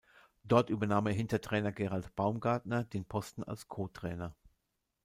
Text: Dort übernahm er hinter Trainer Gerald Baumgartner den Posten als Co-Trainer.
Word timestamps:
Dort 0.43 0.71
übernahm 0.71 1.05
er 1.05 1.13
hinter 1.13 1.41
Trainer 1.41 1.71
Gerald 1.71 2.15
Baumgartner 2.15 2.85
den 2.85 3.05
Posten 3.05 3.43
als 3.43 3.67
Co-Trainer. 3.67 4.33